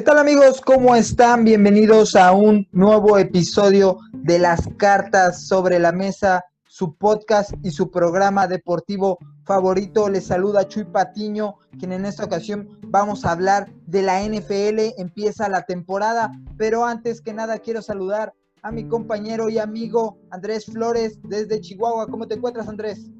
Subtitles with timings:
[0.00, 0.62] ¿Qué tal amigos?
[0.62, 1.44] ¿Cómo están?
[1.44, 7.90] Bienvenidos a un nuevo episodio de las cartas sobre la mesa, su podcast y su
[7.90, 10.08] programa deportivo favorito.
[10.08, 14.94] Les saluda Chuy Patiño, quien en esta ocasión vamos a hablar de la NFL.
[14.96, 20.64] Empieza la temporada, pero antes que nada quiero saludar a mi compañero y amigo Andrés
[20.64, 22.06] Flores desde Chihuahua.
[22.06, 23.10] ¿Cómo te encuentras, Andrés?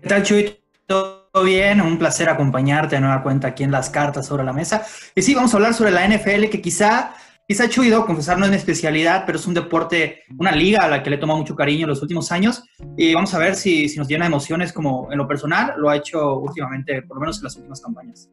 [0.00, 0.63] ¿Qué tal, Chuy?
[0.86, 4.84] Todo bien, un placer acompañarte de nueva cuenta aquí en las cartas sobre la mesa.
[5.14, 7.14] Y sí, vamos a hablar sobre la NFL, que quizá,
[7.48, 11.02] quizá Chuy, confesar no es mi especialidad, pero es un deporte, una liga a la
[11.02, 12.64] que le he tomado mucho cariño en los últimos años.
[12.96, 15.96] Y vamos a ver si, si nos llena emociones como en lo personal lo ha
[15.96, 18.28] hecho últimamente, por lo menos en las últimas campañas.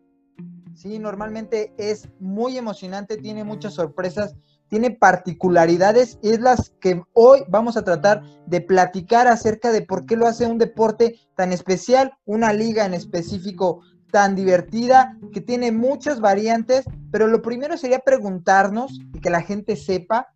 [0.81, 4.35] Sí, normalmente es muy emocionante, tiene muchas sorpresas
[4.67, 10.05] tiene particularidades y es las que hoy vamos a tratar de platicar acerca de por
[10.05, 15.73] qué lo hace un deporte tan especial, una liga en específico tan divertida, que tiene
[15.73, 20.33] muchas variantes, pero lo primero sería preguntarnos y que la gente sepa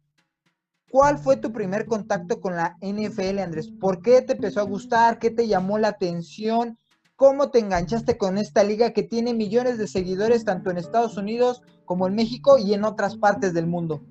[0.92, 3.70] ¿Cuál fue tu primer contacto con la NFL, Andrés?
[3.70, 5.20] ¿Por qué te empezó a gustar?
[5.20, 6.78] ¿Qué te llamó la atención?
[7.16, 11.62] ¿Cómo te enganchaste con esta liga que tiene millones de seguidores tanto en Estados Unidos
[11.86, 14.04] como en México y en otras partes del mundo?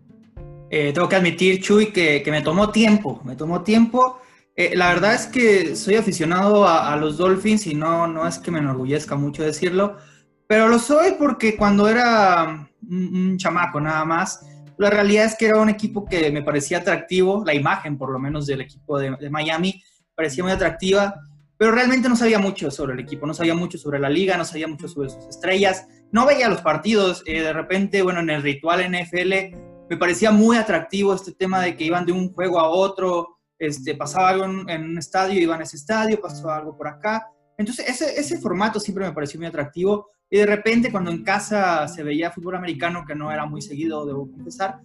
[0.70, 4.20] Eh, tengo que admitir, Chuy, que, me tomó tiempo, me tomó tiempo.
[4.56, 8.50] Eh, la verdad es que soy aficionado a, los Dolphins y no, no es que
[8.50, 9.98] me enorgullezca mucho decirlo,
[10.46, 15.60] pero lo soy porque cuando era un, chamaco nada más, la realidad es que era
[15.60, 19.82] un equipo que me parecía atractivo, la imagen por lo menos del equipo de, Miami
[20.14, 21.14] parecía muy atractiva,
[21.56, 24.44] pero realmente no sabía mucho sobre el equipo, no sabía mucho sobre la liga, no
[24.44, 28.42] sabía mucho sobre sus estrellas, no veía los partidos, eh, de repente, bueno, en el
[28.42, 29.56] ritual NFL
[29.88, 33.94] me parecía muy atractivo este tema de que iban de un juego a otro, este,
[33.94, 37.26] pasaba algo en, un estadio, iban a ese estadio, pasaba algo por acá.
[37.56, 40.10] Entonces, ese, ese formato siempre me pareció muy atractivo.
[40.30, 44.04] Y de repente, cuando en casa se veía fútbol americano, que no era muy seguido,
[44.06, 44.80] debo confesar,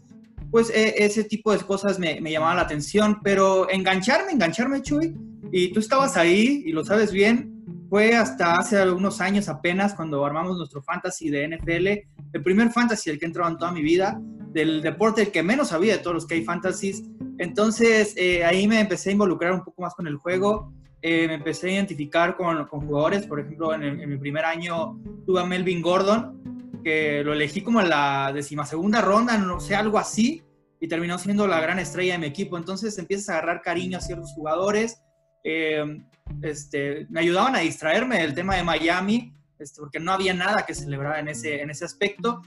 [0.51, 3.19] pues e, ese tipo de cosas me, me llamaban la atención.
[3.23, 5.15] Pero engancharme, engancharme, Chuy,
[5.51, 10.23] y tú estabas ahí y lo sabes bien, fue hasta hace algunos años apenas cuando
[10.23, 11.87] armamos nuestro fantasy de NFL,
[12.33, 14.21] el primer fantasy el que entró en toda mi vida
[14.51, 17.03] del deporte el que menos sabía de todos los que hay fantasies.
[17.37, 20.71] Entonces eh, ahí me empecé a involucrar un poco más con el juego,
[21.01, 25.41] eh, me empecé a identificar con, con jugadores, por ejemplo en, mi primer año tuve
[25.41, 30.43] a Melvin Gordon, que lo elegí como en la decimasegunda ronda, no sé, algo así,
[30.79, 32.57] y terminó siendo la gran estrella de mi equipo.
[32.57, 35.01] Entonces empiezas a agarrar cariño a ciertos jugadores.
[35.43, 36.01] Eh,
[36.41, 40.73] este, me ayudaban a distraerme del tema de Miami, este, porque no había nada que
[40.73, 42.41] celebrar en ese, en ese aspecto.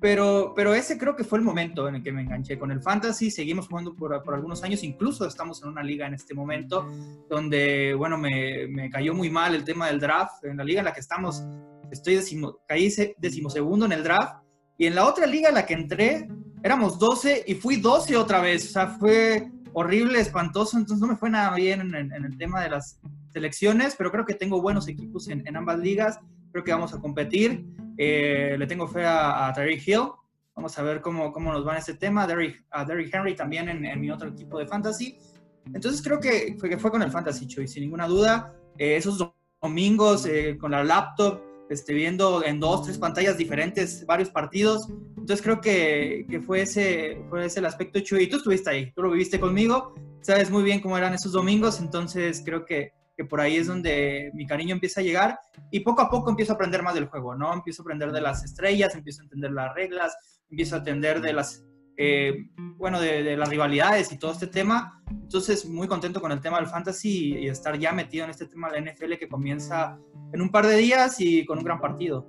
[0.00, 2.82] Pero, pero ese creo que fue el momento en el que me enganché con el
[2.82, 3.30] fantasy.
[3.30, 6.88] Seguimos jugando por, por algunos años, incluso estamos en una liga en este momento
[7.28, 10.44] donde, bueno, me, me, cayó muy mal el tema del draft.
[10.44, 11.44] En la liga en la que estamos,
[11.90, 14.42] estoy decimo, caí decimosegundo en el draft.
[14.76, 16.28] Y en la otra liga en la que entré,
[16.64, 18.70] éramos 12 y fui 12 otra vez.
[18.70, 20.76] O sea, fue horrible, espantoso.
[20.76, 22.98] Entonces no me fue nada bien en, el tema de las
[23.32, 26.18] selecciones, pero creo que tengo buenos equipos en, ambas ligas.
[26.52, 27.64] Creo que vamos a competir.
[27.98, 30.10] Eh, le tengo fe a, a Hill.
[30.54, 32.24] Vamos a ver cómo, cómo nos va en este tema.
[32.24, 35.18] a Derrick Henry también en, mi otro equipo de fantasy.
[35.66, 38.54] Entonces creo que fue, que fue con el fantasy, Chuy, sin ninguna duda.
[38.78, 39.32] Eh, esos
[39.62, 41.40] domingos eh, con la laptop,
[41.72, 44.88] este, viendo en dos, tres pantallas diferentes varios partidos.
[45.16, 48.24] Entonces creo que, que, fue, ese, fue ese el aspecto, Chuy.
[48.24, 51.80] Y tú estuviste ahí, tú lo viviste conmigo, sabes muy bien cómo eran esos domingos.
[51.80, 55.38] Entonces creo que que por ahí es donde mi cariño empieza a llegar
[55.70, 57.52] y poco a poco empiezo a aprender más del juego, ¿no?
[57.52, 60.16] Empiezo a aprender de las estrellas, empiezo a entender las reglas,
[60.50, 61.64] empiezo a entender de las,
[61.96, 65.02] eh, bueno, de, las rivalidades y todo este tema.
[65.10, 68.70] Entonces, muy contento con el tema del fantasy y, estar ya metido en este tema
[68.70, 69.98] de la NFL que comienza
[70.32, 72.26] en un par de días y con un gran partido.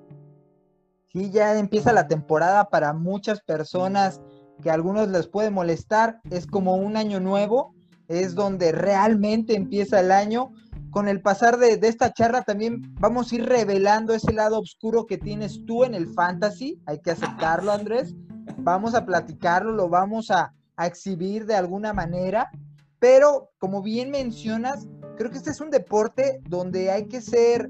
[1.11, 4.21] Sí, ya empieza la temporada para muchas personas
[4.61, 6.19] que a algunos les puede molestar.
[6.29, 7.75] Es como un año nuevo,
[8.07, 10.51] es donde realmente empieza el año
[10.93, 15.17] con el pasar de, esta charla también vamos a ir revelando ese lado oscuro que
[15.17, 16.79] tienes tú en el fantasy.
[16.85, 18.15] Hay que aceptarlo, Andrés.
[18.57, 22.49] Vamos a platicarlo, lo vamos a, exhibir de alguna manera.
[22.97, 24.87] Pero como bien mencionas,
[25.17, 27.69] creo que este es un deporte donde hay que ser,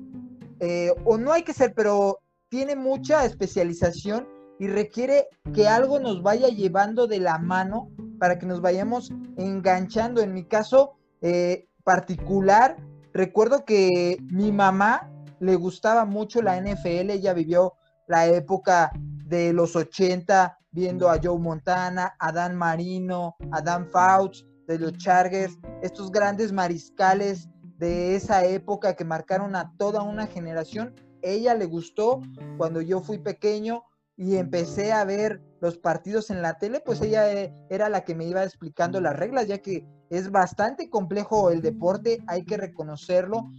[0.59, 4.27] eh, o no hay que ser, pero tiene mucha especialización
[4.57, 7.89] y requiere que algo nos vaya llevando de la mano
[8.19, 10.21] para que nos vayamos enganchando.
[10.21, 12.77] En mi caso eh, particular,
[13.13, 17.73] Recuerdo que mi mamá le gustaba mucho la NFL, ella vivió
[18.07, 18.91] la época
[19.27, 24.97] de los 80 viendo a Joe Montana, a Dan Marino, a Dan Fouch de los
[24.97, 30.95] Chargers, estos grandes mariscales de esa época que marcaron a toda una generación.
[31.21, 32.21] Ella le gustó
[32.57, 33.83] cuando yo fui pequeño
[34.15, 38.15] y empecé a ver los partidos en la tele, pues ella eh, era la que
[38.15, 43.49] me iba explicando las reglas, ya que es bastante complejo el deporte, hay que reconocerlo.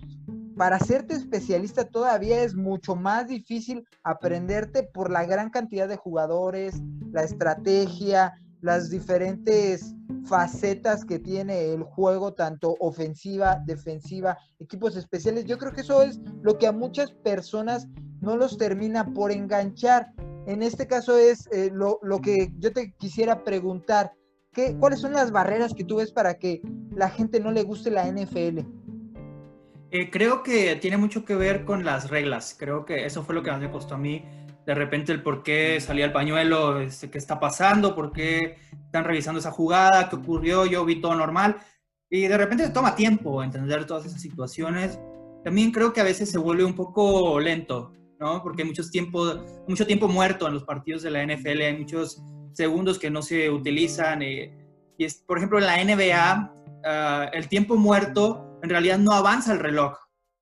[0.57, 6.81] Para hacerte especialista todavía es mucho más difícil aprenderte por la gran cantidad de jugadores,
[7.11, 9.95] la estrategia, las diferentes
[10.27, 15.45] facetas que tiene el juego, tanto ofensiva, defensiva, equipos especiales.
[15.45, 17.89] Yo creo que eso es lo que a muchas personas
[18.21, 20.13] no los termina por enganchar.
[20.47, 24.13] En este caso es eh, lo, que yo te quisiera preguntar.
[24.53, 26.63] ¿qué, ¿Cuáles son las barreras que tú ves para que
[26.95, 28.61] la gente no le guste la NFL?
[29.95, 32.57] Eh, creo que tiene mucho que ver con las reglas.
[32.59, 34.25] Creo que eso fue lo que más me costó a mí.
[34.67, 39.05] De repente el por qué salía el pañuelo, este, qué está pasando, por qué están
[39.05, 41.59] revisando esa jugada, qué ocurrió, yo vi todo normal.
[42.11, 44.99] Y de repente toma tiempo entender todas esas situaciones.
[45.45, 47.93] También creo que a veces se vuelve un poco lento.
[48.19, 48.43] ¿no?
[48.43, 52.21] Porque hay muchos tiempo, mucho tiempo muerto en los partidos de la NFL, hay muchos
[52.53, 54.23] segundos que no se utilizan.
[54.23, 54.53] Eh,
[54.99, 56.53] y es, por ejemplo, en la NBA,
[56.85, 59.97] ah, el tiempo muerto en realidad no avanza el reloj.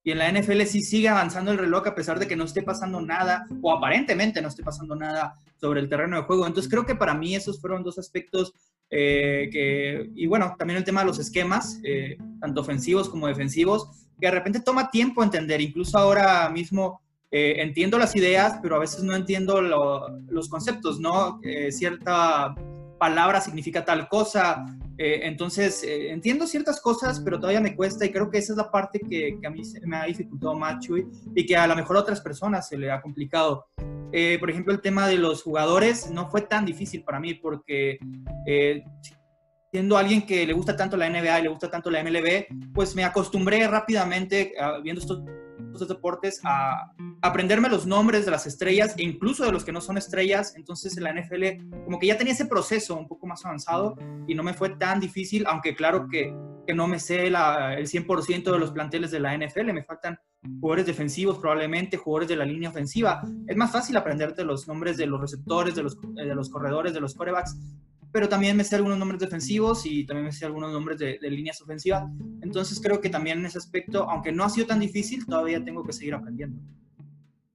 [0.04, 2.62] Y en la NFL sí sigue avanzando el reloj a pesar de que no esté
[2.62, 6.46] pasando nada, o aparentemente no esté pasando nada sobre el terreno de juego.
[6.46, 8.52] Entonces creo que para mí esos fueron dos aspectos
[8.90, 13.88] eh, que, y bueno, también el tema de los esquemas, eh, tanto ofensivos como defensivos,
[14.20, 15.60] que de repente toma tiempo entender.
[15.60, 21.40] Incluso ahora mismo eh, entiendo las ideas, pero a veces no entiendo los conceptos, ¿no?
[21.70, 22.54] Cierta
[23.02, 24.64] palabra significa tal cosa.
[24.96, 28.70] Eh, entonces, entiendo ciertas cosas, pero todavía me cuesta y creo que esa es la
[28.70, 32.00] parte que, a mí me ha dificultado más, Chuy, y que a lo mejor a
[32.00, 33.66] otras personas se le ha complicado.
[34.38, 37.98] por ejemplo, el tema de los jugadores no fue tan difícil para mí porque
[39.72, 42.94] siendo alguien que le gusta tanto la NBA y le gusta tanto la MLB, pues
[42.94, 44.52] me acostumbré rápidamente
[44.84, 45.24] viendo estos
[45.72, 49.80] estos deportes a aprenderme los nombres de las estrellas e incluso de los que no
[49.80, 50.54] son estrellas.
[50.56, 53.96] Entonces en la NFL como que ya tenía ese proceso un poco más avanzado
[54.26, 56.34] y no me fue tan difícil, aunque claro que,
[56.66, 60.18] que no me sé la, el 100% de los planteles de la NFL, me faltan
[60.60, 63.22] jugadores defensivos probablemente, jugadores de la línea ofensiva.
[63.46, 67.00] Es más fácil aprenderte los nombres de los receptores, de los, de los corredores, de
[67.00, 67.56] los corebacks,
[68.12, 71.60] pero también me sé algunos nombres defensivos y también me sé algunos nombres de, líneas
[71.62, 72.04] ofensivas.
[72.42, 75.82] Entonces creo que también en ese aspecto, aunque no ha sido tan difícil, todavía tengo
[75.82, 76.60] que seguir aprendiendo.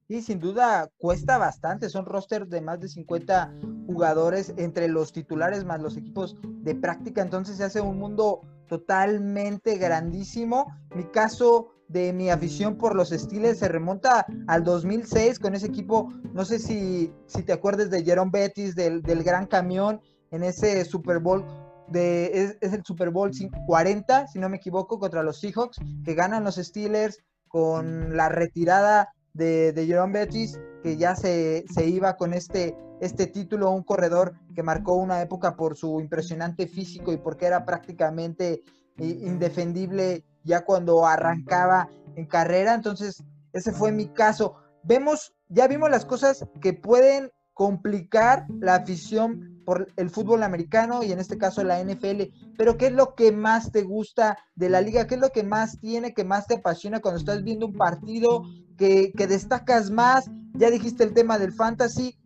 [0.08, 1.88] Sí, sin duda cuesta bastante.
[1.88, 3.54] Son rosters de más de 50
[3.86, 7.22] jugadores entre los titulares más los equipos de práctica.
[7.22, 10.66] Entonces se hace un mundo totalmente grandísimo.
[10.94, 16.12] Mi caso de mi afición por los Steelers se remonta al 2006 con ese equipo.
[16.32, 20.84] No sé si, si te acuerdas de Jerome Bettis, del, del gran camión en ese
[20.84, 21.44] Super Bowl
[21.88, 23.30] de, es, el Super Bowl
[23.66, 29.12] 40, si no me equivoco, contra los Seahawks, que ganan los Steelers con la retirada
[29.32, 34.62] de, de Jerome Bettis, que ya se, iba con este, este título, un corredor que
[34.62, 38.62] marcó una época por su impresionante físico y porque era prácticamente
[38.98, 42.74] indefendible ya cuando arrancaba en carrera.
[42.74, 43.22] Entonces,
[43.52, 44.54] ese fue mi caso.
[44.82, 51.12] Vemos, ya vimos las cosas que pueden complicar la afición por el fútbol americano y
[51.12, 52.32] en este caso la NFL.
[52.56, 55.06] Pero ¿qué es lo que más te gusta de la liga?
[55.06, 58.44] ¿Qué es lo que más tiene, que más te apasiona cuando estás viendo un partido
[58.78, 60.30] que, destacas más?
[60.54, 62.16] Ya dijiste el tema del fantasy.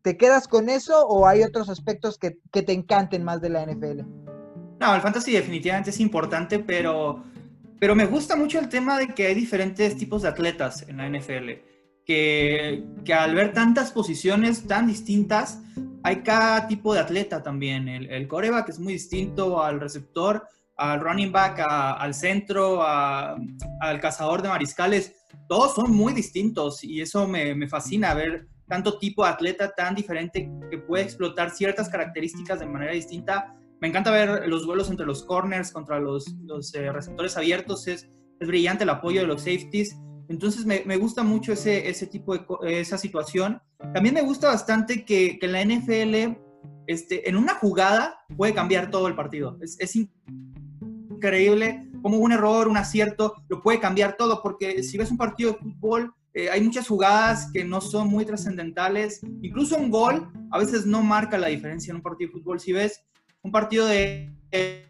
[0.00, 3.66] ¿Te quedas con eso o hay otros aspectos que, que te encanten más de la
[3.66, 4.00] NFL?
[4.80, 7.22] No, el fantasy definitivamente es importante, pero,
[7.78, 11.10] pero me gusta mucho el tema de que hay diferentes tipos de atletas en la
[11.10, 11.75] NFL.
[12.06, 15.60] Que, que, al ver tantas posiciones tan distintas,
[16.04, 17.88] hay cada tipo de atleta también.
[17.88, 20.44] El, el coreback es muy distinto al receptor,
[20.76, 25.14] al running back, al centro, al cazador de mariscales.
[25.48, 29.94] Todos son muy distintos y eso me, me, fascina ver tanto tipo de atleta tan
[29.94, 33.54] diferente que puede explotar ciertas características de manera distinta.
[33.80, 37.86] Me encanta ver los duelos entre los corners contra los, los eh, receptores abiertos.
[37.86, 38.08] Es,
[38.40, 39.96] es brillante el apoyo de los safeties.
[40.28, 43.60] Entonces me, gusta mucho ese, ese tipo de esa situación.
[43.94, 46.36] También me gusta bastante que, que la NFL,
[46.86, 49.58] este, en una jugada, puede cambiar todo el partido.
[49.60, 49.96] Es,
[51.08, 55.52] increíble como un error, un acierto, lo puede cambiar todo, porque si ves un partido
[55.52, 59.20] de fútbol, eh, hay muchas jugadas que no son muy trascendentales.
[59.40, 62.60] Incluso un gol a veces no marca la diferencia en un partido de fútbol.
[62.60, 63.02] Si ves
[63.42, 64.86] un partido de de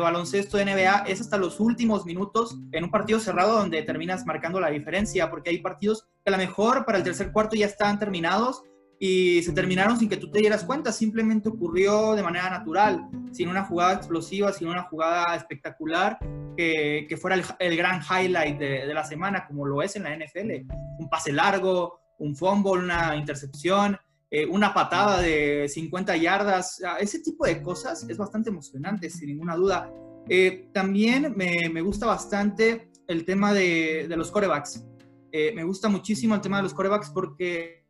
[0.00, 4.60] baloncesto de NBA es hasta los últimos minutos en un partido cerrado donde terminas marcando
[4.60, 7.98] la diferencia, porque hay partidos que a lo mejor para el tercer cuarto ya estaban
[7.98, 8.62] terminados
[8.98, 13.48] y se terminaron sin que tú te dieras cuenta, simplemente ocurrió de manera natural, sin
[13.48, 16.18] una jugada explosiva, sin una jugada espectacular
[16.56, 20.16] que, que fuera el, gran highlight de, de la semana, como lo es en la
[20.16, 20.72] NFL.
[20.98, 23.98] Un pase largo, un fumble, una intercepción,
[24.30, 29.54] eh, una patada de 50 yardas, ese tipo de cosas es bastante emocionante, sin ninguna
[29.54, 29.92] duda.
[30.28, 34.84] Eh, también me, me, gusta bastante el tema de, de los corebacks.
[35.30, 37.84] Eh, me gusta muchísimo el tema de los corebacks porque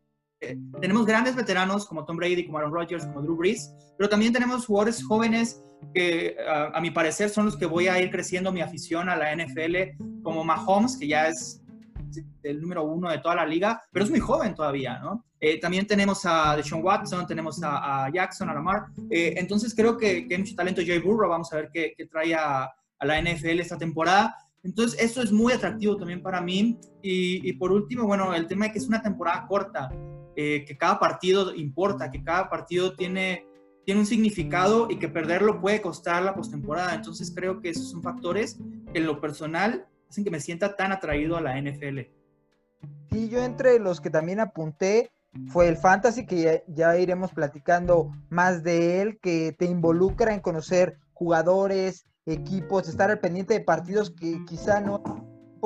[0.80, 4.66] tenemos grandes veteranos como Tom Brady, como Aaron Rodgers, como Drew Brees, pero también tenemos
[4.66, 5.62] jugadores jóvenes
[5.94, 9.16] que a, a mi parecer son los que voy a ir creciendo mi afición a
[9.16, 11.62] la NFL, como Mahomes, que ya es
[12.42, 15.24] el número uno de toda la liga, pero es muy joven todavía, ¿no?
[15.46, 18.86] Eh, también tenemos a Deshaun Watson, tenemos a, Jackson, a Lamar.
[19.10, 20.80] Eh, entonces creo que, que, hay mucho talento.
[20.82, 22.72] Jay Burrow, vamos a ver qué, trae a,
[23.02, 24.34] la NFL esta temporada.
[24.62, 26.78] Entonces eso es muy atractivo también para mí.
[27.02, 29.90] Y, por último, bueno, el tema de que es una temporada corta,
[30.34, 33.46] eh, que cada partido importa, que cada partido tiene,
[33.84, 36.94] tiene un significado y que perderlo puede costar la postemporada.
[36.94, 38.58] Entonces creo que esos son factores
[38.94, 42.00] que en lo personal hacen que me sienta tan atraído a la NFL.
[43.10, 45.10] Sí, yo entre los que también apunté
[45.48, 50.98] fue el fantasy, que ya, iremos platicando más de él, que te involucra en conocer
[51.12, 55.12] jugadores, equipos, estar al pendiente de partidos que quizá no es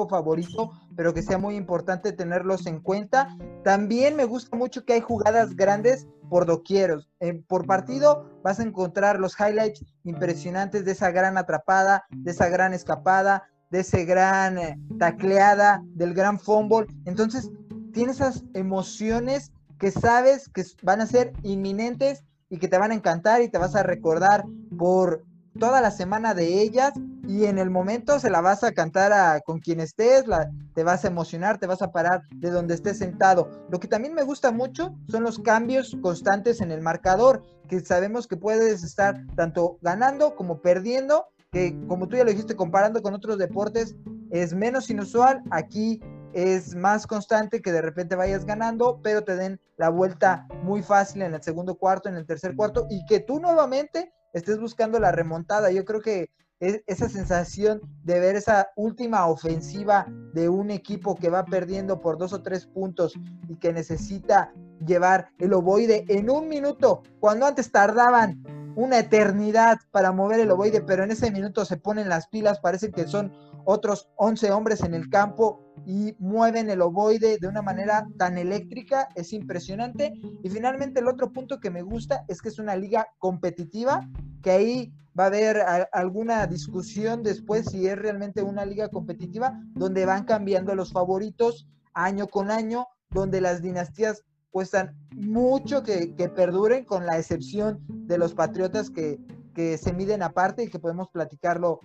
[0.07, 3.37] favorito, pero que sea muy importante tenerlos en cuenta.
[3.65, 7.11] También me gusta mucho que hay jugadas grandes por doquieros.
[7.49, 12.75] por partido vas a encontrar los highlights impresionantes de esa gran atrapada, de esa gran
[12.75, 16.87] escapada, de ese gran eh, tacleada, del gran fumble.
[17.05, 17.51] Entonces,
[17.93, 22.95] tiene esas emociones que sabes que van a ser inminentes y que te van a
[22.95, 24.45] encantar y te vas a recordar
[24.77, 25.25] por
[25.59, 26.93] toda la semana de ellas
[27.27, 30.85] y en el momento se la vas a cantar a, con quien estés, la, te
[30.85, 33.51] vas a emocionar, te vas a parar de donde estés sentado.
[33.71, 38.27] Lo que también me gusta mucho son los cambios constantes en el marcador, que sabemos
[38.27, 43.15] que puedes estar tanto ganando como perdiendo, que como tú ya lo dijiste, comparando con
[43.15, 43.97] otros deportes,
[44.31, 45.43] es menos inusual.
[45.51, 46.01] Aquí
[46.33, 51.23] es más constante que de repente vayas ganando, pero te den la vuelta muy fácil
[51.23, 55.13] en el segundo cuarto, en el tercer cuarto, y que tú nuevamente estés buscando la
[55.13, 55.71] remontada.
[55.71, 56.31] Yo creo que
[56.61, 62.19] es esa sensación de ver esa última ofensiva de un equipo que va perdiendo por
[62.19, 63.15] dos o tres puntos
[63.49, 64.53] y que necesita
[64.85, 68.43] llevar el ovoide en un minuto, cuando antes tardaban
[68.77, 72.91] una eternidad para mover el ovoide, pero en ese minuto se ponen las pilas, parece
[72.91, 73.33] que son
[73.71, 79.11] otros 11 hombres en el campo y mueven el ovoide de una manera tan eléctrica,
[79.15, 80.15] es impresionante.
[80.43, 84.09] Y finalmente el otro punto que me gusta es que es una liga competitiva,
[84.43, 90.07] que ahí va a haber alguna discusión después si es realmente una liga competitiva, donde
[90.07, 97.05] van cambiando los favoritos año con año, donde las dinastías cuestan mucho que, perduren, con
[97.05, 99.21] la excepción de los Patriotas que,
[99.59, 101.81] se miden aparte y que podemos platicarlo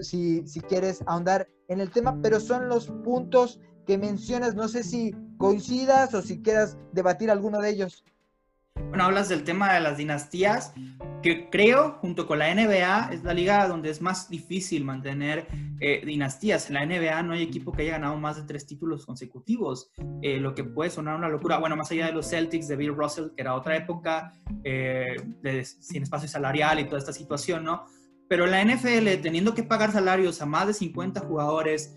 [0.00, 4.82] si, si quieres ahondar en el tema, pero son los puntos que mencionas, no sé
[4.82, 8.04] si coincidas o si quieras debatir alguno de ellos.
[8.88, 10.72] Bueno, hablas del tema de las dinastías,
[11.22, 15.46] que creo, junto con la NBA, es la liga donde es más difícil mantener
[15.80, 16.68] eh, dinastías.
[16.70, 19.90] En la NBA no hay equipo que haya ganado más de tres títulos consecutivos,
[20.22, 21.58] eh, lo que puede sonar una locura.
[21.58, 24.32] Bueno, más allá de los Celtics, de Bill Russell, que era otra época,
[24.62, 25.16] eh,
[25.64, 27.84] sin espacio salarial y toda esta situación, ¿no?
[28.28, 31.96] Pero la NFL, teniendo que pagar salarios a más de 50 jugadores,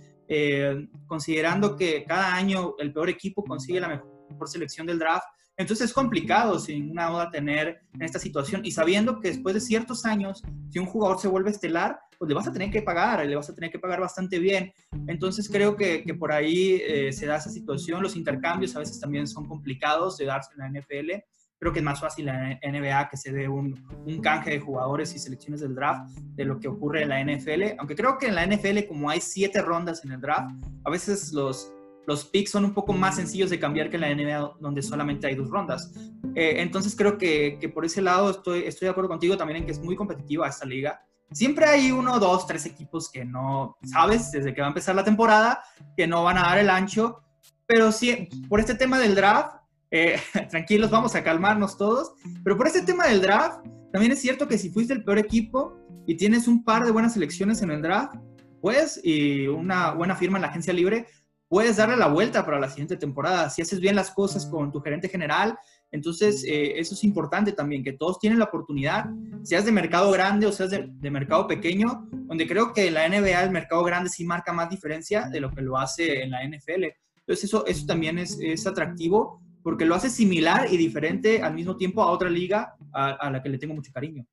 [1.08, 5.26] considerando que cada año el peor equipo consigue la mejor selección del draft,
[5.62, 9.62] entonces es complicado sin una duda tener en esta situación y sabiendo que después de
[9.62, 13.26] ciertos años, si un jugador se vuelve estelar, pues le vas a tener que pagar,
[13.26, 14.72] le vas a tener que pagar bastante bien.
[15.08, 18.04] Entonces creo que, que por ahí eh, se da esa situación.
[18.04, 21.12] Los intercambios a veces también son complicados de darse en la NFL.
[21.58, 24.60] Creo que es más fácil en la NBA que se dé un, un canje de
[24.60, 27.78] jugadores y selecciones del draft de lo que ocurre en la NFL.
[27.80, 30.52] Aunque creo que en la NFL, como hay siete rondas en el draft,
[30.84, 31.72] a veces los,
[32.08, 35.28] los picks son un poco más sencillos de cambiar que en la NBA, donde solamente
[35.28, 35.94] hay dos rondas.
[36.36, 39.66] Eh, entonces creo que, que, por ese lado estoy, estoy de acuerdo contigo también en
[39.66, 41.02] que es muy competitiva esta liga.
[41.32, 45.04] Siempre hay uno, dos, tres equipos que no, sabes, desde que va a empezar la
[45.04, 45.64] temporada,
[45.96, 47.22] que no van a dar el ancho,
[47.66, 49.56] pero sí, por este tema del draft,
[49.92, 54.48] eh, tranquilos, vamos a calmarnos todos, pero por este tema del draft, también es cierto
[54.48, 57.82] que si fuiste el peor equipo y tienes un par de buenas selecciones en el
[57.82, 58.16] draft,
[58.60, 61.08] pues, y una buena firma en la agencia libre,
[61.52, 63.50] puedes darle la vuelta para la siguiente temporada.
[63.50, 65.60] Si haces bien las cosas con tu gerente general,
[65.92, 69.08] entonces eh, eso es importante también, que todos tienen la oportunidad,
[69.44, 73.52] seas de mercado grande o seas de, mercado pequeño, donde creo que la NBA, el
[73.52, 76.86] mercado grande sí marca más diferencia de lo que lo hace en la NFL.
[77.18, 81.76] Entonces eso, eso también es, es atractivo porque lo hace similar y diferente al mismo
[81.76, 84.26] tiempo a otra liga a, a la que le tengo mucho cariño.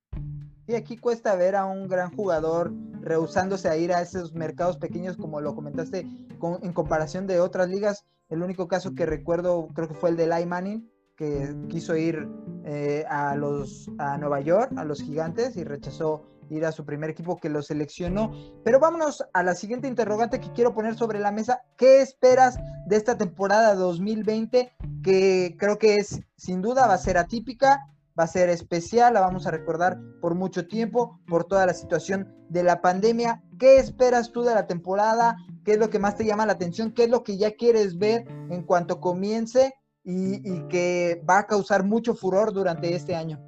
[0.69, 5.17] Y aquí cuesta ver a un gran jugador rehusándose a ir a esos mercados pequeños,
[5.17, 8.05] como lo comentaste, en comparación de otras ligas.
[8.29, 12.29] El único caso que recuerdo creo que fue el de Lai Manning, que quiso ir
[12.67, 17.09] eh, a, los, a Nueva York, a los gigantes, y rechazó ir a su primer
[17.09, 18.33] equipo que lo seleccionó.
[18.63, 21.63] Pero vámonos a la siguiente interrogante que quiero poner sobre la mesa.
[21.79, 24.71] ¿Qué esperas de esta temporada 2020?
[25.03, 27.87] Que creo que es, sin duda, va a ser atípica,
[28.19, 32.35] va a ser especial, la vamos a recordar por mucho tiempo, por toda la situación
[32.49, 33.43] de la pandemia.
[33.59, 35.37] ¿Qué esperas tú de la temporada?
[35.65, 36.93] ¿Qué es lo que más te llama la atención?
[36.93, 41.85] ¿Qué es lo que ya quieres ver en cuanto comience y, que va a causar
[41.85, 43.39] mucho furor durante este año?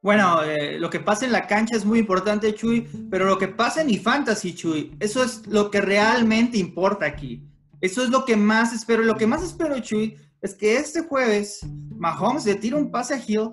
[0.00, 3.48] Bueno, eh, lo que pasa en la cancha es muy importante, Chuy, pero lo que
[3.48, 7.44] pasa en mi fantasy, Chuy, eso es lo que realmente importa aquí.
[7.80, 9.02] Eso es lo que más espero.
[9.02, 11.60] Lo que más espero, Chuy, es que este jueves
[11.96, 13.50] Mahomes le tire un pase a Hill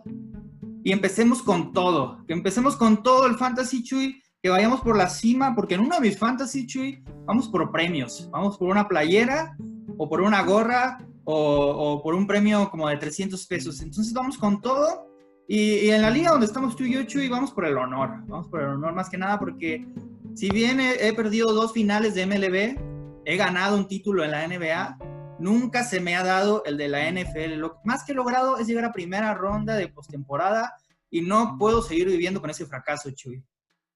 [0.83, 2.23] y empecemos con todo.
[2.27, 5.95] Que empecemos con todo el fantasy, Chuy, que vayamos por la cima, porque en uno
[5.95, 8.29] de mis fantasy, Chuy, vamos por premios.
[8.31, 9.57] Vamos por una playera
[9.97, 13.81] o por una gorra o, o por un premio como de 300 pesos.
[13.81, 15.07] Entonces vamos con todo
[15.47, 18.09] y, en la liga donde estamos tú y yo, Chuy, vamos por el honor.
[18.27, 19.87] Vamos por el honor más que nada porque
[20.35, 22.77] si bien he, perdido dos finales de MLB,
[23.25, 24.97] he ganado un título en la NBA,
[25.39, 27.55] nunca se me ha dado el de la NFL.
[27.55, 30.73] Lo más que he logrado es llegar a primera ronda de postemporada
[31.09, 33.43] y no puedo seguir viviendo con ese fracaso, Chuy.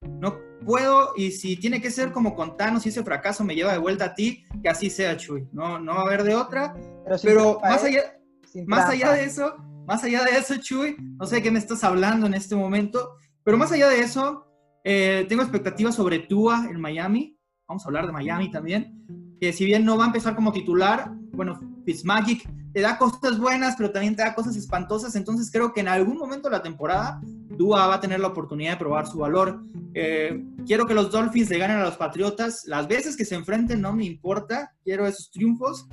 [0.02, 3.72] No puedo, y si tiene que ser como con Thanos, si ese fracaso me lleva
[3.72, 5.48] de vuelta a ti, que así sea, Chuy.
[5.52, 6.76] No, no va a haber de otra.
[7.22, 7.88] Pero, más, ¿eh?
[7.88, 8.20] allá,
[8.66, 9.56] más allá de eso,
[9.86, 13.16] más allá de eso, Chuy, no sé de qué me estás hablando en este momento,
[13.44, 14.48] pero más allá de eso,
[14.84, 17.38] eh, tengo expectativas sobre Tua en Miami.
[17.68, 19.38] Vamos a hablar de Miami también.
[19.40, 23.76] Que si bien no va a empezar como titular, bueno, Fitzmagic te da cosas buenas,
[23.78, 25.16] pero también te da cosas espantosas.
[25.16, 27.22] Entonces creo que en algún momento de la temporada,
[27.58, 29.62] Tua va a tener la oportunidad de probar su valor.
[29.94, 32.64] Eh, quiero que los Dolphins le ganen a los Patriotas.
[32.66, 34.74] Las veces que se enfrenten no me importa.
[34.84, 35.88] Quiero esos triunfos.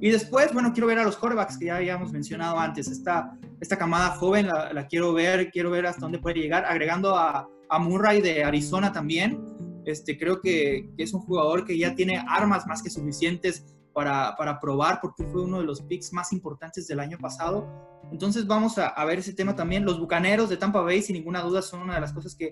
[0.00, 2.88] Y después, bueno, quiero ver a los quarterbacks que ya habíamos mencionado antes.
[2.88, 7.48] Esta, esta camada joven la, quiero ver, quiero ver hasta dónde puede llegar, agregando a,
[7.68, 9.44] a Murray de Arizona también.
[9.84, 14.58] Este, creo que, que, es un jugador que ya tiene armas más que suficientes para,
[14.60, 17.68] probar, porque fue uno de los picks más importantes del año pasado.
[18.10, 19.84] Entonces vamos a, a, ver ese tema también.
[19.84, 22.50] Los Bucaneros de Tampa Bay, sin ninguna duda, son una de las cosas que,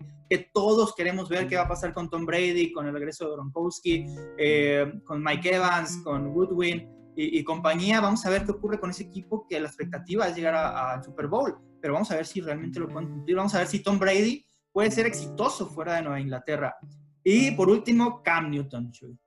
[0.52, 4.06] todos queremos ver qué va a pasar con Tom Brady, con el regreso de Gronkowski,
[4.36, 8.00] eh, con Mike Evans, con Woodwin y, compañía.
[8.00, 11.26] Vamos a ver qué ocurre con ese equipo que la expectativa es llegar al Super
[11.26, 13.24] Bowl, pero vamos a ver si realmente lo pueden.
[13.34, 16.76] Vamos a ver si Tom Brady puede ser exitoso fuera de Nueva Inglaterra.
[17.24, 19.18] Y por último, Cam Newton, Chuy.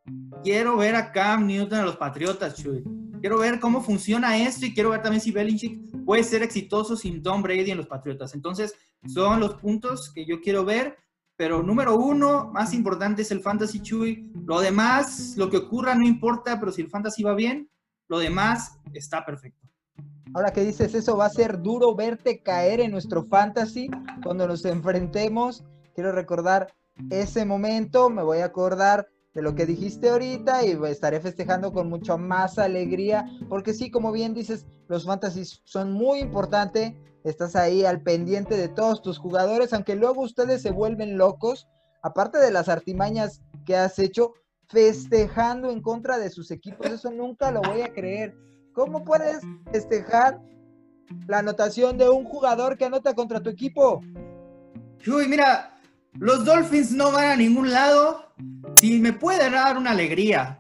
[0.44, 2.84] Quiero ver a Cam Newton a los Patriotas, Chuy.
[3.20, 7.22] Quiero ver cómo funciona esto y quiero ver también si Belichick puede ser exitoso sin
[7.22, 8.34] Tom Brady en los Patriotas.
[8.34, 8.74] Entonces,
[9.06, 10.98] son los puntos que yo quiero ver.
[11.36, 14.32] Pero número uno, más importante es el Fantasy Chuy.
[14.46, 17.70] Lo demás, lo que ocurra no importa, pero si el Fantasy va bien,
[18.08, 19.68] lo demás está perfecto.
[20.34, 23.90] Ahora que dices eso, va a ser duro verte caer en nuestro fantasy
[24.24, 25.64] cuando nos enfrentemos.
[25.94, 26.74] Quiero recordar
[27.10, 31.90] ese momento, me voy a acordar de lo que dijiste ahorita y estaré festejando con
[31.90, 37.86] mucha más alegría, porque sí, como bien dices, los fantasies son muy importantes, estás ahí
[37.86, 41.68] al pendiente de todos tus jugadores, aunque luego ustedes se vuelven locos,
[42.04, 44.34] aparte de las artimañas que has hecho,
[44.68, 46.88] festejando en contra de sus equipos.
[46.88, 48.36] Eso nunca lo voy a creer.
[48.74, 50.42] ¿Cómo puedes festejar
[51.28, 54.02] la anotación de un jugador que anota contra tu equipo?
[55.06, 55.78] Uy, mira,
[56.14, 58.34] los Dolphins no van a ningún lado.
[58.76, 60.60] Si me puede dar una alegría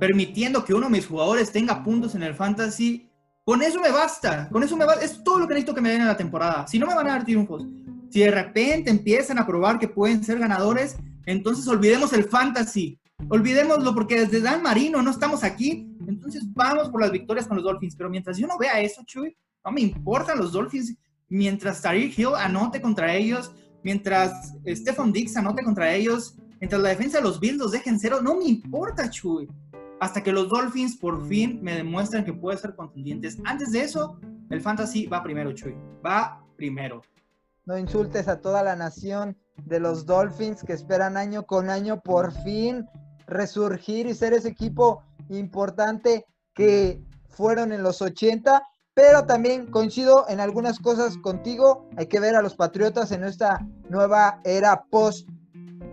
[0.00, 3.10] permitiendo que uno de mis jugadores tenga puntos en el fantasy,
[3.44, 4.48] con eso me basta.
[4.50, 5.04] Con eso me basta.
[5.04, 6.66] Es todo lo que necesito que me den en la temporada.
[6.66, 7.64] Si no me van a dar triunfos,
[8.10, 12.98] si de repente empiezan a probar que pueden ser ganadores, entonces olvidemos el fantasy.
[13.28, 15.88] Olvidémoslo porque desde Dan Marino no estamos aquí.
[16.08, 17.96] Entonces vamos por las victorias con los Dolphins.
[17.96, 20.94] Pero mientras yo no vea eso, Chuy, no me importan los Dolphins.
[21.28, 27.18] Mientras Tariq Hill anote contra ellos, mientras Stephen Dix anote contra ellos, mientras la defensa
[27.18, 29.48] de los Bills los dejen cero, no me importa, Chuy.
[30.00, 33.38] Hasta que los Dolphins por fin me demuestren que pueden ser contendientes.
[33.44, 34.18] Antes de eso,
[34.50, 35.74] el fantasy va primero, Chuy.
[36.04, 37.02] Va primero.
[37.64, 42.32] No insultes a toda la nación de los Dolphins que esperan año con año por
[42.44, 42.86] fin
[43.26, 48.62] resurgir y ser ese equipo importante que fueron en los 80,
[48.96, 51.86] pero también coincido en algunas cosas contigo.
[51.98, 55.28] Hay que ver a los Patriotas en esta nueva era post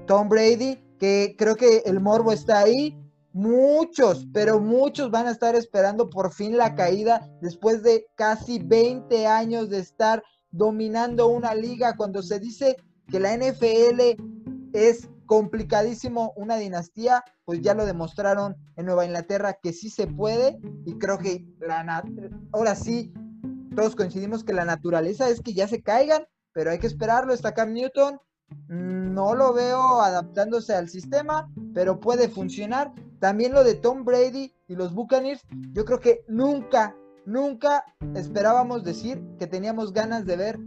[0.07, 2.97] Tom Brady, que creo que el morbo está ahí.
[3.33, 9.27] Muchos, pero muchos van a estar esperando por fin la caída después de casi 20
[9.27, 11.97] años de estar dominando una liga.
[11.97, 12.77] Cuando se dice
[13.09, 14.15] que la NFL
[14.71, 20.59] es complicadísimo una dinastía, pues ya lo demostraron en Nueva Inglaterra que sí se puede
[20.85, 22.03] y creo que la,
[22.51, 23.13] ahora sí
[23.75, 27.33] todos coincidimos que la naturaleza es que ya se caigan, pero hay que esperarlo.
[27.33, 28.19] Está Cam Newton,
[28.67, 32.93] no lo veo adaptándose al sistema, pero puede funcionar.
[33.19, 37.83] También lo de Tom Brady y los Buccaneers, yo creo que nunca, nunca
[38.15, 40.59] esperábamos decir que teníamos ganas de ver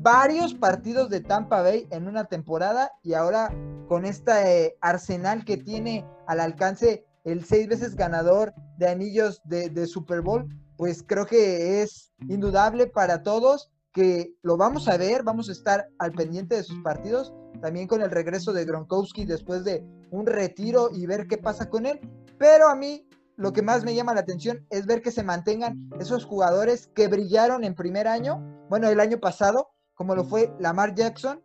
[0.00, 3.52] varios partidos de Tampa Bay en una temporada y ahora
[3.88, 9.86] con este arsenal que tiene al alcance el seis veces ganador de anillos de, de
[9.86, 10.46] Super Bowl,
[10.76, 15.88] pues creo que es indudable para todos que lo vamos a ver, vamos a estar
[15.98, 20.90] al pendiente de sus partidos, también con el regreso de Gronkowski después de un retiro
[20.92, 21.98] y ver qué pasa con él.
[22.38, 25.90] Pero a mí lo que más me llama la atención es ver que se mantengan
[25.98, 30.94] esos jugadores que brillaron en primer año, bueno, el año pasado, como lo fue Lamar
[30.94, 31.42] Jackson,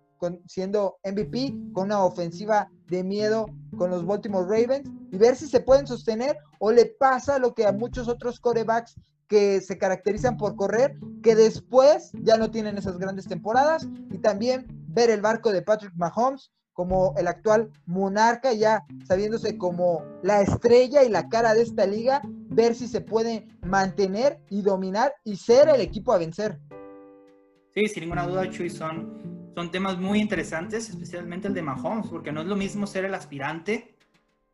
[0.48, 5.60] siendo MVP, con una ofensiva de miedo con los Baltimore Ravens, y ver si se
[5.60, 8.96] pueden sostener o le pasa lo que a muchos otros corebacks
[9.28, 14.68] que se caracterizan por correr, que después ya no tienen esas grandes temporadas, y también
[14.88, 21.04] ver el barco de Patrick Mahomes como el actual monarca, ya sabiéndose como la estrella
[21.04, 25.70] y la cara de esta liga, ver si se puede mantener y dominar y ser
[25.70, 26.60] el equipo a vencer.
[27.74, 32.32] Sí, sin ninguna duda, Chuy, son, son temas muy interesantes, especialmente el de Mahomes, porque
[32.32, 33.94] no es lo mismo ser el aspirante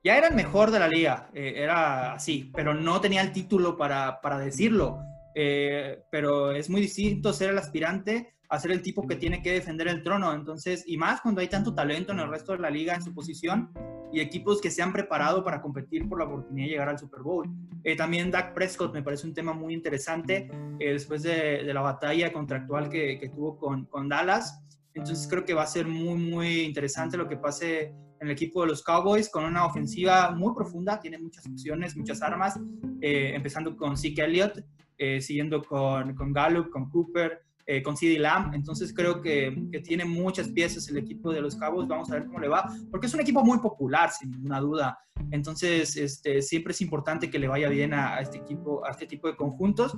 [0.04, 3.76] ya era el mejor de la liga, eh, era así, pero no tenía el título
[3.76, 5.00] para, para decirlo.
[5.36, 9.52] Eh, pero es muy distinto ser el aspirante a ser el tipo que tiene que
[9.52, 10.34] defender el trono.
[10.34, 13.14] Entonces, y más cuando hay tanto talento en el resto de la liga en su
[13.14, 13.72] posición
[14.12, 17.20] y equipos que se han preparado para competir por la oportunidad de llegar al Super
[17.20, 17.48] Bowl.
[17.84, 22.32] Eh, también Dak Prescott me parece un tema muy interesante después de, de, la batalla
[22.32, 24.64] contractual que, que tuvo con, con Dallas.
[24.93, 28.62] Entonces creo que va a ser muy, muy interesante lo que pase en el equipo
[28.62, 32.60] de los Cowboys con una ofensiva muy profunda, tiene muchas opciones, muchas armas,
[33.02, 34.60] eh, empezando con Zeke Elliott,
[34.97, 38.55] eh, siguiendo con, con Gallup, con Cooper, eh, con CD Lamb.
[38.55, 41.88] Entonces creo que, tiene muchas piezas el equipo de los Cabos.
[41.88, 44.97] Vamos a ver cómo le va, porque es un equipo muy popular, sin ninguna duda.
[45.29, 49.27] Entonces este, siempre es importante que le vaya bien a, este equipo, a este tipo
[49.27, 49.95] de conjuntos.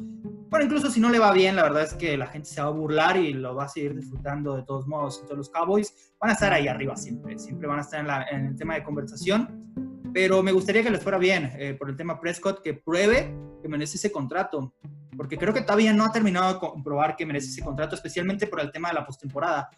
[0.49, 2.67] Bueno, incluso si no le va bien, la verdad es que la gente se va
[2.67, 5.19] a burlar y lo va a seguir disfrutando de todos modos.
[5.21, 8.23] Entonces los Cowboys van a estar ahí arriba siempre, siempre van a estar en, la,
[8.23, 10.12] el tema de conversación.
[10.13, 13.69] Pero me gustaría que les fuera bien eh, por el tema Prescott, que pruebe que
[13.69, 14.73] merece ese contrato
[15.21, 18.60] porque creo que todavía no ha terminado de comprobar que merece ese contrato, especialmente por
[18.60, 19.69] el tema de la postemporada.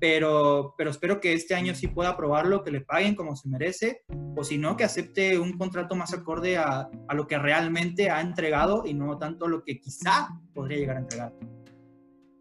[0.00, 4.06] Pero, pero espero que este año sí pueda probarlo, que le paguen como se merece,
[4.34, 8.22] o si no, que acepte un contrato más acorde a, a lo que realmente ha
[8.22, 11.34] entregado y no tanto lo que quizá podría llegar a entregar.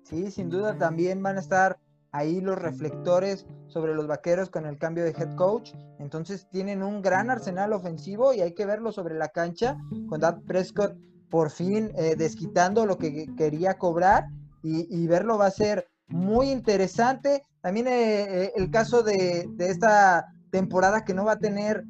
[0.05, 1.77] Sí, sin duda también van a estar
[2.13, 5.73] ahí los reflectores sobre los vaqueros con el cambio de head coach.
[5.99, 9.75] Entonces tienen un gran arsenal ofensivo y hay que verlo sobre la cancha
[10.07, 10.95] con Dad Prescott
[11.36, 14.30] por fin eh, desquitando lo que quería cobrar
[14.63, 17.43] y, verlo va a ser muy interesante.
[17.60, 21.84] También eh, eh, el caso de, esta temporada que no va a tener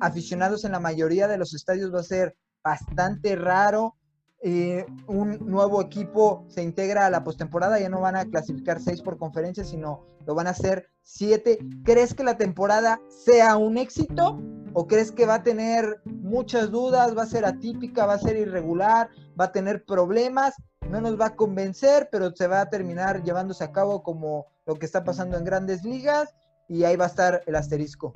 [0.00, 3.94] aficionados en la mayoría de los estadios va a ser bastante raro.
[4.42, 9.18] Un nuevo equipo se integra a la postemporada, ya no van a clasificar seis por
[9.18, 11.58] conferencia, sino lo van a hacer siete.
[11.84, 14.40] ¿Crees que la temporada sea un éxito
[14.72, 18.36] ¿O crees que va a tener muchas dudas, va a ser atípica, va a ser
[18.36, 20.54] irregular, va a tener problemas?
[20.88, 24.76] No nos va a convencer, pero se va a terminar llevándose a cabo como lo
[24.76, 26.34] que está pasando en grandes ligas
[26.68, 28.12] y ahí va a estar el asterisco.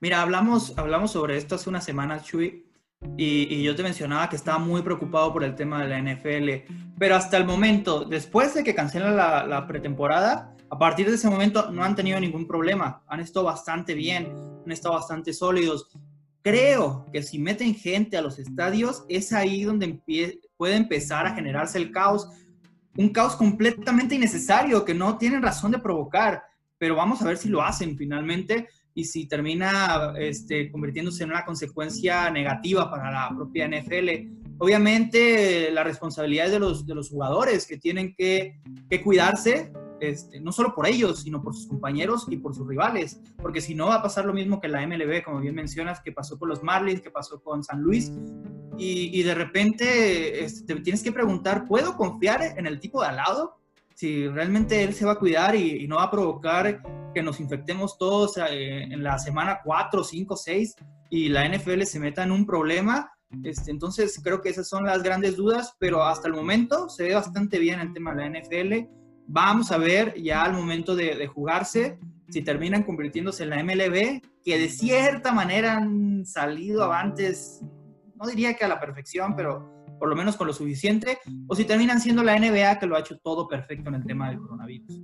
[0.00, 2.67] Mira, hablamos, hablamos sobre esto hace unas semanas, Chuy,
[3.18, 7.16] y, yo te mencionaba que estaba muy preocupado por el tema de la NFL, pero
[7.16, 11.70] hasta el momento, después de que cancelan la, la pretemporada, a partir de ese momento
[11.70, 14.32] no han tenido ningún problema, han estado bastante bien,
[14.64, 15.88] han estado bastante sólidos.
[16.42, 20.00] Creo que si meten gente a los estadios, es ahí donde
[20.56, 22.28] puede empezar a generarse el caos,
[22.96, 26.44] un caos completamente innecesario que no tienen razón de provocar,
[26.78, 31.44] pero vamos a ver si lo hacen finalmente y si termina este, convirtiéndose en una
[31.44, 34.08] consecuencia negativa para la propia NFL.
[34.58, 38.58] Obviamente la responsabilidad es de los, de los jugadores que tienen que,
[38.90, 43.20] que cuidarse, este, no solo por ellos, sino por sus compañeros y por sus rivales,
[43.40, 46.10] porque si no va a pasar lo mismo que la MLB, como bien mencionas, que
[46.10, 48.10] pasó con los Marlins, que pasó con San Luis,
[48.80, 53.16] y, de repente este, te tienes que preguntar, ¿puedo confiar en el tipo de al
[53.16, 53.60] lado?
[53.98, 56.80] Si realmente él se va a cuidar y, no va a provocar
[57.12, 60.76] que nos infectemos todos eh, en la semana 4, 5, 6
[61.10, 63.10] y la NFL se meta en un problema,
[63.42, 67.14] este, entonces creo que esas son las grandes dudas, pero hasta el momento se ve
[67.14, 68.88] bastante bien el tema de la NFL
[69.30, 71.98] Vamos a ver ya al momento de, jugarse
[72.30, 77.60] si terminan convirtiéndose en la MLB, que de cierta manera han salido avantes,
[78.16, 81.64] no diría que a la perfección, pero por lo menos con lo suficiente, o si
[81.64, 85.00] terminan siendo la NBA que lo ha hecho todo perfecto en el tema del coronavirus.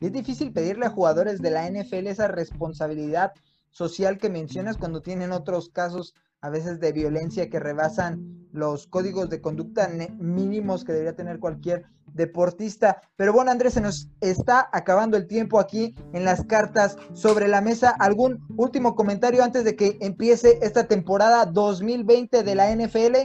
[0.00, 3.32] Es difícil pedirle a jugadores de la NFL esa responsabilidad
[3.70, 9.30] social que mencionas cuando tienen otros casos a veces de violencia que rebasan los códigos
[9.30, 13.00] de conducta mínimos que debería tener cualquier deportista.
[13.16, 17.62] Pero bueno, Andrés, se nos está acabando el tiempo aquí en las cartas sobre la
[17.62, 17.90] mesa.
[17.98, 23.16] ¿Algún último comentario antes de que empiece esta temporada 2020 de la NFL?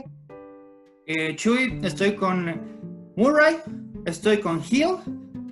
[1.12, 2.44] Eh, Chuy, estoy con
[3.16, 3.56] Murray,
[4.04, 4.94] estoy con Hill,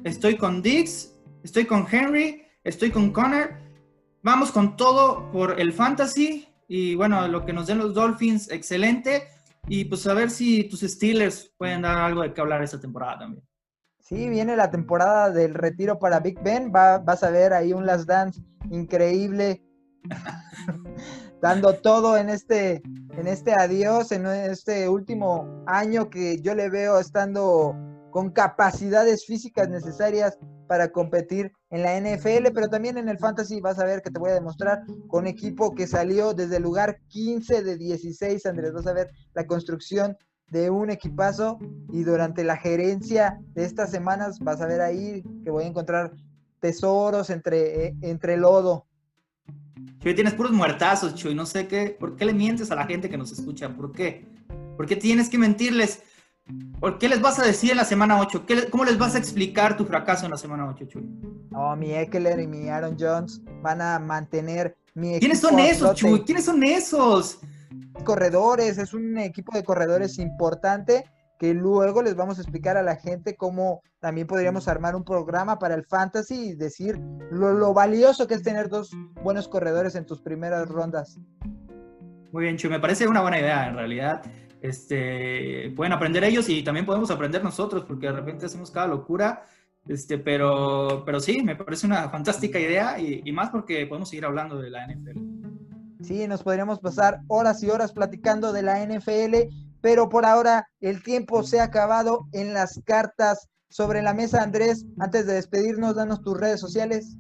[0.04, 3.56] estoy con Dix, estoy con Henry, estoy con Connor.
[4.22, 9.24] Vamos con todo por el fantasy y bueno, lo que nos den los Dolphins, excelente.
[9.66, 13.18] Y pues a ver si tus Steelers pueden dar algo de qué hablar esta temporada
[13.18, 13.44] también.
[13.98, 16.70] Sí, viene la temporada del retiro para Big Ben.
[16.72, 18.40] Va, vas a ver ahí un Last Dance
[18.70, 19.60] increíble.
[21.40, 22.83] dando todo en este,
[23.16, 27.77] en este adiós, en este último año que yo le veo estando
[28.11, 33.79] con capacidades físicas necesarias para competir en la NFL, pero también en el fantasy vas
[33.79, 37.62] a ver que te voy a demostrar con equipo que salió desde el lugar 15
[37.62, 40.16] de 16, Andrés, vas a ver la construcción
[40.51, 41.59] de un equipazo
[41.92, 46.12] y durante la gerencia de estas semanas vas a ver ahí que voy a encontrar
[46.61, 48.88] tesoros entre, eh, entre lodo.
[50.00, 53.10] Chuy, tienes puros muertazos, Chuy, no sé qué, ¿por qué le mientes a la gente
[53.10, 53.68] que nos escucha?
[53.68, 54.26] ¿Por qué?
[54.76, 56.02] ¿Por qué tienes que mentirles?
[56.80, 58.46] ¿Por qué les vas a decir en la semana 8?
[58.70, 61.02] ¿Cómo les vas a explicar tu fracaso en la semana 8, Chuy?
[61.50, 66.22] No, mi Eckler y mi Aaron Jones van a mantener mi ¿Quiénes son esos, Chuy?
[66.22, 67.40] ¿Quiénes son esos?
[68.04, 71.04] Corredores, es un equipo de corredores importante
[71.38, 75.59] que luego les vamos a explicar a la gente cómo también podríamos armar un programa
[75.59, 76.98] para el fantasy y decir
[77.31, 78.90] lo, lo valioso que es tener dos
[79.22, 81.18] buenos corredores en tus primeras rondas.
[82.33, 84.22] Muy bien, Chuy, me parece una buena idea en realidad
[84.61, 89.44] este, pueden aprender ellos y también podemos aprender nosotros, porque de repente hacemos cada locura,
[89.87, 94.24] este, pero, pero sí, me parece una fantástica idea y, y más porque podemos seguir
[94.24, 95.20] hablando de la NFL.
[96.03, 99.48] Sí, nos podríamos pasar horas y horas platicando de la NFL,
[99.80, 104.42] pero por ahora el tiempo se ha acabado en las cartas sobre la mesa.
[104.42, 107.16] Andrés, antes de despedirnos, danos tus redes sociales.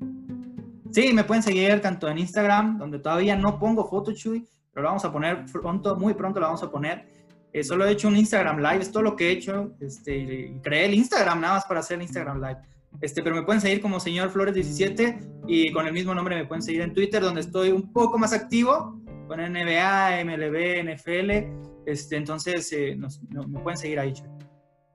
[0.90, 4.88] Sí, me pueden seguir tanto en Instagram, donde todavía no pongo foto, Chuy, pero lo
[4.88, 7.06] vamos a poner pronto, muy pronto lo vamos a poner.
[7.52, 9.72] Eh, solo he hecho un Instagram Live, es todo lo que he hecho.
[9.80, 12.58] Este, creé el Instagram nada más para hacer el Instagram Live.
[13.00, 16.62] Este, pero me pueden seguir como señor Flores17 y con el mismo nombre me pueden
[16.62, 18.97] seguir en Twitter, donde estoy un poco más activo
[19.28, 21.86] con NBA, MLB, NFL.
[21.86, 22.98] Este, entonces eh,
[23.46, 24.14] me pueden seguir ahí.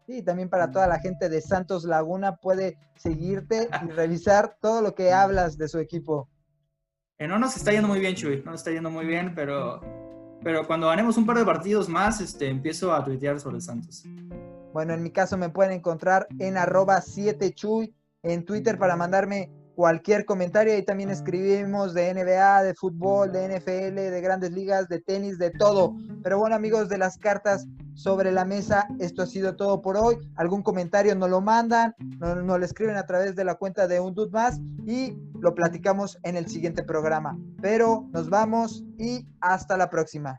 [0.06, 4.94] Sí, también para toda la gente de Santos Laguna puede seguirte y revisar todo lo
[4.94, 6.30] que hablas de su equipo.
[7.18, 9.80] Eh, no nos está yendo muy bien, Chuy, no nos está yendo muy bien, pero
[10.44, 14.04] pero cuando ganemos un par de partidos más, este, empiezo a tuitear sobre Santos.
[14.74, 17.94] Bueno, en mi caso me pueden encontrar en arroba 7chuy
[18.24, 20.74] en Twitter para mandarme cualquier comentario.
[20.74, 25.52] Ahí también escribimos de NBA, de fútbol, de NFL, de grandes ligas, de tenis, de
[25.52, 25.96] todo.
[26.24, 30.18] Pero bueno, amigos de las cartas sobre la mesa, esto ha sido todo por hoy.
[30.36, 34.00] Algún comentario nos lo mandan, nos, nos lo escriben a través de la cuenta de
[34.00, 37.38] Un Dude Más y lo platicamos en el siguiente programa.
[37.62, 40.38] Pero nos vamos y hasta la próxima.